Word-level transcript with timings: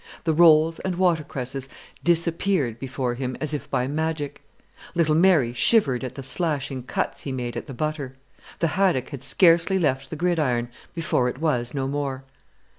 The 0.23 0.33
rolls 0.33 0.79
and 0.79 0.95
watercresses 0.95 1.69
disappeared 2.03 2.79
before 2.79 3.13
him 3.13 3.37
as 3.39 3.53
if 3.53 3.69
by 3.69 3.87
magic; 3.87 4.41
little 4.95 5.13
Mary 5.13 5.53
shivered 5.53 6.03
at 6.03 6.15
the 6.15 6.23
slashing 6.23 6.81
cuts 6.81 7.21
he 7.21 7.31
made 7.31 7.55
at 7.55 7.67
the 7.67 7.73
butter; 7.75 8.15
the 8.57 8.69
haddock 8.69 9.09
had 9.09 9.21
scarcely 9.21 9.77
left 9.77 10.09
the 10.09 10.15
gridiron 10.15 10.69
before 10.95 11.29
it 11.29 11.37
was 11.37 11.75
no 11.75 11.87
more. 11.87 12.23